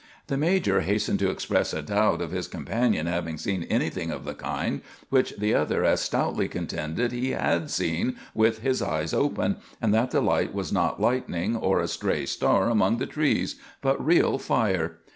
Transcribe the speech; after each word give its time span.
The 0.29 0.35
major 0.35 0.81
hastened 0.81 1.19
to 1.19 1.29
express 1.29 1.75
a 1.75 1.83
doubt 1.83 2.23
of 2.23 2.31
his 2.31 2.47
companion 2.47 3.05
having 3.05 3.37
seen 3.37 3.67
anything 3.69 4.09
of 4.09 4.25
the 4.25 4.33
kind, 4.33 4.81
which 5.11 5.35
the 5.37 5.53
other 5.53 5.83
as 5.85 6.01
stoutly 6.01 6.47
contended 6.47 7.11
he 7.11 7.33
had 7.33 7.69
seen 7.69 8.15
with 8.33 8.63
his 8.63 8.81
eyes 8.81 9.13
open, 9.13 9.57
and 9.79 9.93
that 9.93 10.09
the 10.09 10.19
light 10.19 10.55
was 10.55 10.73
not 10.73 10.99
lightning 10.99 11.55
or 11.55 11.79
a 11.79 11.87
stray 11.87 12.25
star 12.25 12.67
among 12.67 12.97
the 12.97 13.05
trees, 13.05 13.57
but 13.79 14.03
real 14.03 14.39
fire. 14.39 14.97